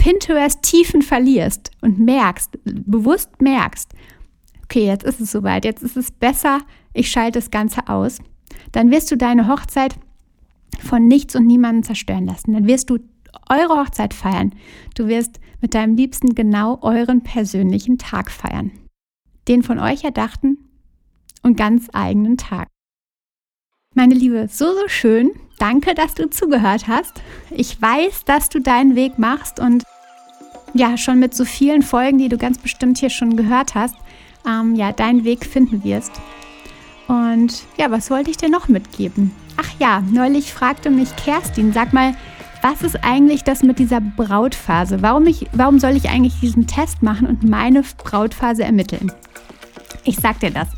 Pinterest-Tiefen 0.00 1.02
verlierst 1.02 1.72
und 1.82 1.98
merkst, 1.98 2.58
bewusst 2.64 3.42
merkst, 3.42 3.92
okay, 4.64 4.86
jetzt 4.86 5.04
ist 5.04 5.20
es 5.20 5.30
soweit, 5.30 5.66
jetzt 5.66 5.82
ist 5.82 5.98
es 5.98 6.10
besser, 6.10 6.60
ich 6.94 7.10
schalte 7.10 7.38
das 7.38 7.50
Ganze 7.50 7.86
aus, 7.86 8.18
dann 8.72 8.90
wirst 8.90 9.10
du 9.10 9.18
deine 9.18 9.46
Hochzeit 9.46 9.94
von 10.82 11.06
nichts 11.06 11.36
und 11.36 11.46
niemandem 11.46 11.82
zerstören 11.82 12.24
lassen. 12.24 12.54
Dann 12.54 12.66
wirst 12.66 12.88
du 12.88 12.98
eure 13.50 13.78
Hochzeit 13.78 14.14
feiern. 14.14 14.54
Du 14.94 15.06
wirst 15.06 15.38
mit 15.60 15.74
deinem 15.74 15.96
Liebsten 15.96 16.34
genau 16.34 16.78
euren 16.80 17.22
persönlichen 17.22 17.98
Tag 17.98 18.30
feiern. 18.30 18.70
Den 19.48 19.62
von 19.62 19.78
euch 19.78 20.02
erdachten 20.02 20.56
und 21.42 21.58
ganz 21.58 21.88
eigenen 21.92 22.38
Tag. 22.38 22.68
Meine 23.94 24.14
Liebe, 24.14 24.48
so, 24.50 24.72
so 24.72 24.88
schön. 24.88 25.32
Danke, 25.58 25.94
dass 25.94 26.14
du 26.14 26.30
zugehört 26.30 26.88
hast. 26.88 27.20
Ich 27.50 27.82
weiß, 27.82 28.24
dass 28.24 28.48
du 28.48 28.60
deinen 28.60 28.94
Weg 28.94 29.18
machst 29.18 29.60
und 29.60 29.82
ja, 30.74 30.96
schon 30.96 31.18
mit 31.18 31.34
so 31.34 31.44
vielen 31.44 31.82
Folgen, 31.82 32.18
die 32.18 32.28
du 32.28 32.38
ganz 32.38 32.58
bestimmt 32.58 32.98
hier 32.98 33.10
schon 33.10 33.36
gehört 33.36 33.74
hast, 33.74 33.94
ähm, 34.46 34.74
ja, 34.74 34.92
deinen 34.92 35.24
Weg 35.24 35.44
finden 35.44 35.84
wirst. 35.84 36.12
Und 37.08 37.64
ja, 37.76 37.90
was 37.90 38.10
wollte 38.10 38.30
ich 38.30 38.36
dir 38.36 38.48
noch 38.48 38.68
mitgeben? 38.68 39.32
Ach 39.56 39.68
ja, 39.78 40.02
neulich 40.10 40.52
fragte 40.52 40.90
mich 40.90 41.14
Kerstin, 41.16 41.72
sag 41.72 41.92
mal, 41.92 42.14
was 42.62 42.82
ist 42.82 43.02
eigentlich 43.02 43.42
das 43.42 43.62
mit 43.62 43.78
dieser 43.78 44.00
Brautphase? 44.00 45.02
Warum, 45.02 45.26
ich, 45.26 45.46
warum 45.52 45.78
soll 45.78 45.96
ich 45.96 46.08
eigentlich 46.08 46.38
diesen 46.40 46.66
Test 46.66 47.02
machen 47.02 47.26
und 47.26 47.42
meine 47.42 47.82
Brautphase 48.04 48.64
ermitteln? 48.64 49.10
Ich 50.04 50.16
sag 50.16 50.40
dir 50.40 50.50
das. 50.50 50.68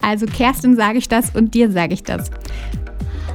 Also 0.00 0.26
Kerstin 0.26 0.76
sage 0.76 0.98
ich 0.98 1.08
das 1.08 1.34
und 1.34 1.54
dir 1.54 1.70
sage 1.70 1.94
ich 1.94 2.02
das. 2.02 2.30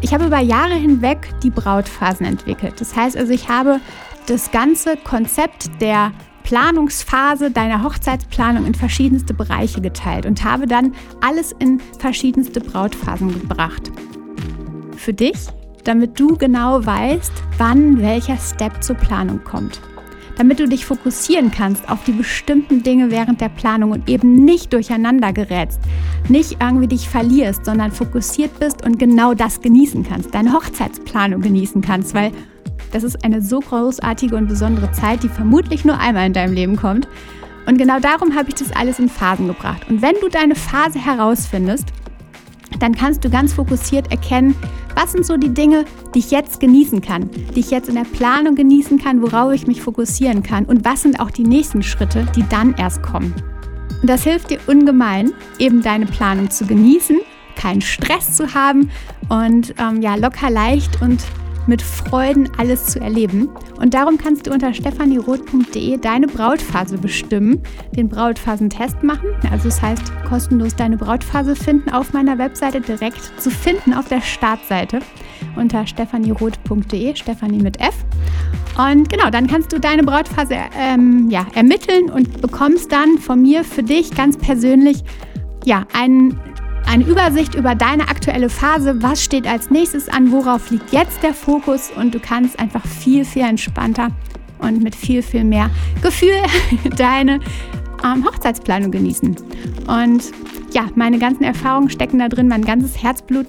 Ich 0.01 0.13
habe 0.13 0.25
über 0.25 0.39
Jahre 0.39 0.75
hinweg 0.75 1.30
die 1.44 1.50
Brautphasen 1.50 2.25
entwickelt. 2.25 2.80
Das 2.80 2.96
heißt 2.96 3.18
also, 3.18 3.34
ich 3.34 3.50
habe 3.50 3.82
das 4.30 4.52
ganze 4.52 4.96
Konzept 4.96 5.70
der 5.82 6.12
Planungsphase 6.44 7.50
deiner 7.50 7.84
Hochzeitsplanung 7.84 8.66
in 8.66 8.76
verschiedenste 8.76 9.34
Bereiche 9.34 9.82
geteilt 9.82 10.26
und 10.26 10.44
habe 10.44 10.68
dann 10.68 10.94
alles 11.22 11.52
in 11.60 11.80
verschiedenste 11.98 12.60
Brautphasen 12.60 13.34
gebracht. 13.42 13.92
Für 14.96 15.14
dich, 15.14 15.48
damit 15.84 16.20
du 16.20 16.38
genau 16.38 16.86
weißt, 16.86 17.32
wann 17.58 18.02
welcher 18.02 18.38
Step 18.38 18.84
zur 18.84 18.96
Planung 18.98 19.44
kommt. 19.44 19.82
Damit 20.38 20.60
du 20.60 20.68
dich 20.68 20.86
fokussieren 20.86 21.52
kannst 21.52 21.90
auf 21.90 22.04
die 22.04 22.12
bestimmten 22.12 22.84
Dinge 22.84 23.12
während 23.12 23.42
der 23.42 23.50
Planung 23.50 23.92
und 23.92 24.08
eben 24.08 24.46
nicht 24.46 24.74
durcheinander 24.74 25.34
gerätst, 25.34 25.80
nicht 26.30 26.58
irgendwie 26.62 26.88
dich 26.88 27.10
verlierst, 27.10 27.66
sondern 27.66 27.92
fokussiert 27.92 28.60
bist 28.60 28.86
und 28.86 29.00
genau 29.00 29.34
das 29.34 29.60
genießen 29.62 30.04
kannst, 30.04 30.34
deine 30.34 30.54
Hochzeitsplanung 30.54 31.42
genießen 31.42 31.82
kannst, 31.82 32.14
weil 32.14 32.32
das 32.91 33.03
ist 33.03 33.24
eine 33.24 33.41
so 33.41 33.60
großartige 33.60 34.36
und 34.36 34.48
besondere 34.48 34.91
Zeit, 34.91 35.24
die 35.24 35.29
vermutlich 35.29 35.86
nur 35.86 35.98
einmal 36.00 36.25
in 36.27 36.34
deinem 36.34 36.53
Leben 36.53 36.75
kommt. 36.75 37.08
Und 37.65 37.77
genau 37.77 38.00
darum 38.00 38.36
habe 38.36 38.50
ich 38.50 38.55
das 38.55 38.72
alles 38.72 39.00
in 39.00 39.10
Phasen 39.10 39.48
gebracht. 39.48 39.88
Und 39.89 40.01
wenn 40.01 40.15
du 40.22 40.27
deine 40.27 40.55
Phase 40.55 41.00
herausfindest, 41.00 41.88
dann 42.79 42.96
kannst 42.96 43.24
du 43.24 43.29
ganz 43.29 43.53
fokussiert 43.53 44.12
erkennen, 44.12 44.55
was 44.96 45.12
sind 45.12 45.25
so 45.25 45.38
die 45.38 45.53
Dinge, 45.53 45.86
die 46.13 46.19
ich 46.19 46.31
jetzt 46.31 46.60
genießen 46.60 47.01
kann, 47.01 47.29
die 47.55 47.60
ich 47.60 47.72
jetzt 47.72 47.89
in 47.89 47.96
der 47.96 48.03
Planung 48.03 48.55
genießen 48.55 49.00
kann, 49.00 49.22
worauf 49.22 49.53
ich 49.53 49.67
mich 49.67 49.81
fokussieren 49.81 50.43
kann 50.43 50.65
und 50.65 50.86
was 50.86 51.01
sind 51.01 51.19
auch 51.19 51.31
die 51.31 51.43
nächsten 51.43 51.84
Schritte, 51.84 52.25
die 52.36 52.43
dann 52.50 52.75
erst 52.75 53.01
kommen. 53.01 53.34
Und 54.01 54.10
das 54.10 54.24
hilft 54.24 54.50
dir 54.50 54.60
ungemein, 54.67 55.34
eben 55.58 55.81
deine 55.81 56.05
Planung 56.05 56.50
zu 56.50 56.65
genießen, 56.65 57.19
keinen 57.55 57.81
Stress 57.81 58.36
zu 58.36 58.53
haben 58.53 58.89
und 59.27 59.74
ähm, 59.77 60.01
ja 60.01 60.15
locker 60.15 60.50
leicht 60.50 61.01
und 61.01 61.22
mit 61.68 61.82
Freuden 61.82 62.50
alles 62.58 62.88
zu 62.88 63.00
erleben. 63.00 63.50
Und 63.80 63.94
darum 63.94 64.18
kannst 64.18 64.48
du 64.48 64.51
unter 64.51 64.74
stephanieroth.de 64.74 65.98
deine 65.98 66.28
Brautphase 66.28 66.98
bestimmen, 66.98 67.62
den 67.96 68.10
Brautphasentest 68.10 69.04
machen. 69.04 69.30
Also 69.51 69.70
das 69.70 69.82
heißt, 69.82 70.12
kostenlos 70.28 70.75
deine 70.75 70.98
Brautphase 70.98 71.56
finden 71.56 71.89
auf 71.92 72.13
meiner 72.13 72.38
Webseite 72.38 72.82
direkt 72.82 73.22
zu 73.39 73.50
finden 73.50 73.94
auf 73.94 74.08
der 74.08 74.22
Startseite 74.22 75.00
unter 75.56 75.86
stephanieroth.de, 75.86 77.16
Stephanie 77.16 77.62
mit 77.62 77.80
F. 77.80 77.96
Und 78.78 79.10
genau, 79.10 79.30
dann 79.30 79.48
kannst 79.48 79.74
du 79.74 79.80
deine 79.80 80.04
Brautphase 80.04 80.56
ähm, 80.78 81.30
ja, 81.30 81.46
ermitteln 81.54 82.10
und 82.10 82.42
bekommst 82.42 82.92
dann 82.92 83.18
von 83.18 83.42
mir 83.42 83.63
für 83.63 83.84
dich 83.84 84.12
ganz 84.12 84.38
persönlich 84.38 85.04
ja, 85.66 85.86
einen 85.94 86.39
eine 86.89 87.05
Übersicht 87.05 87.53
über 87.53 87.75
deine 87.75 88.10
aktuelle 88.10 88.50
Phase, 88.50 89.03
was 89.03 89.24
steht 89.24 89.46
als 89.46 89.69
nächstes 89.69 90.10
an, 90.10 90.31
worauf 90.31 90.72
liegt 90.72 90.91
jetzt 90.91 91.22
der 91.22 91.36
Fokus 91.36 91.91
und 91.96 92.15
du 92.15 92.19
kannst 92.19 92.58
einfach 92.60 92.84
viel, 92.84 93.24
viel 93.25 93.43
entspannter 93.43 94.08
und 94.58 94.81
mit 94.81 94.96
viel, 94.96 95.22
viel 95.22 95.43
mehr 95.43 95.69
Gefühl 96.01 96.41
deine 96.98 97.41
ähm, 98.03 98.25
Hochzeitsplanung 98.25 98.89
genießen. 98.89 99.36
Und 99.86 100.31
ja, 100.74 100.88
meine 100.96 101.19
ganzen 101.19 101.43
Erfahrungen 101.43 101.91
stecken 101.91 102.17
da 102.17 102.28
drin, 102.28 102.47
mein 102.47 102.65
ganzes 102.65 103.04
Herzblut 103.04 103.45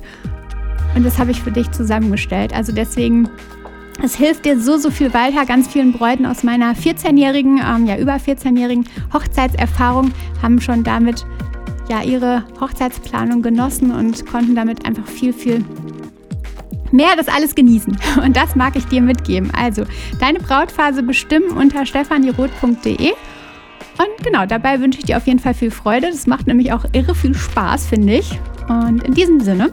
und 0.95 1.07
das 1.07 1.19
habe 1.19 1.31
ich 1.31 1.41
für 1.41 1.51
dich 1.51 1.71
zusammengestellt. 1.71 2.53
Also 2.53 2.73
deswegen 2.73 3.27
es 4.03 4.17
hilft 4.17 4.45
dir 4.45 4.61
so, 4.61 4.77
so 4.77 4.91
viel 4.91 5.15
weiter. 5.15 5.47
Ganz 5.47 5.69
vielen 5.69 5.93
Bräuten 5.93 6.27
aus 6.27 6.43
meiner 6.43 6.75
14-jährigen, 6.75 7.59
ähm, 7.59 7.87
ja 7.87 7.97
über 7.97 8.17
14-jährigen 8.17 8.85
Hochzeitserfahrung 9.15 10.13
haben 10.43 10.61
schon 10.61 10.85
damit 10.85 11.25
ja, 11.91 12.03
ihre 12.03 12.45
Hochzeitsplanung 12.61 13.43
genossen 13.43 13.91
und 13.91 14.25
konnten 14.27 14.55
damit 14.55 14.87
einfach 14.87 15.07
viel, 15.07 15.33
viel 15.33 15.65
mehr 16.93 17.17
das 17.17 17.29
alles 17.29 17.55
genießen. 17.55 17.97
Und 18.25 18.37
das 18.37 18.55
mag 18.55 18.77
ich 18.77 18.87
dir 18.87 19.03
mitgeben. 19.03 19.51
Also, 19.55 19.85
deine 20.21 20.39
Brautphase 20.39 21.03
bestimmen 21.03 21.51
unter 21.57 21.85
stefanieroth.de. 21.85 23.11
Und 23.11 24.25
genau, 24.25 24.47
dabei 24.47 24.81
wünsche 24.81 25.01
ich 25.01 25.05
dir 25.05 25.17
auf 25.17 25.27
jeden 25.27 25.41
Fall 25.41 25.55
viel 25.55 25.71
Freude. 25.71 26.09
Das 26.11 26.27
macht 26.27 26.47
nämlich 26.47 26.73
auch 26.73 26.85
irre 26.93 27.15
viel 27.15 27.35
Spaß, 27.35 27.87
finde 27.87 28.15
ich. 28.15 28.39
Und 28.69 29.03
in 29.03 29.15
diesem 29.15 29.41
Sinne, 29.41 29.71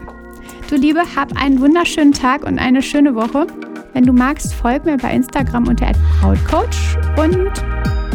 du 0.69 0.75
Liebe, 0.75 1.01
hab 1.15 1.39
einen 1.41 1.61
wunderschönen 1.61 2.13
Tag 2.13 2.45
und 2.45 2.59
eine 2.59 2.81
schöne 2.81 3.15
Woche. 3.15 3.47
Wenn 3.93 4.03
du 4.03 4.11
magst, 4.11 4.53
folg 4.53 4.85
mir 4.85 4.97
bei 4.97 5.13
Instagram 5.13 5.67
unter 5.67 5.91
Brautcoach. 6.19 6.97
Und 7.17 7.51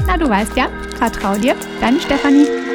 na, 0.06 0.16
du 0.16 0.28
weißt 0.28 0.56
ja, 0.56 0.68
vertrau 0.98 1.34
dir, 1.36 1.54
deine 1.80 1.98
Stefanie. 1.98 2.71